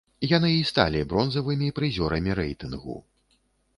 [0.29, 2.97] Яны і сталі бронзавымі прызёрамі рэйтынгу.